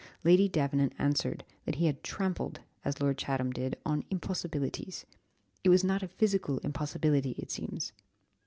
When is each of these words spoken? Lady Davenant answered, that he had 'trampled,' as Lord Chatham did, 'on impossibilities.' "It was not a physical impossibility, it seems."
Lady 0.23 0.49
Davenant 0.49 0.93
answered, 0.97 1.43
that 1.65 1.75
he 1.75 1.85
had 1.85 2.01
'trampled,' 2.03 2.61
as 2.83 2.99
Lord 2.99 3.19
Chatham 3.19 3.51
did, 3.51 3.75
'on 3.85 4.03
impossibilities.' 4.09 5.05
"It 5.63 5.69
was 5.69 5.83
not 5.83 6.01
a 6.01 6.07
physical 6.07 6.57
impossibility, 6.63 7.33
it 7.37 7.51
seems." 7.51 7.93